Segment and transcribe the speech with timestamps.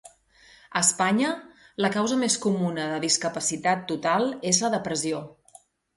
[0.79, 1.33] A Espanya,
[1.85, 5.21] la causa més comuna de discapacitat total és la depressió.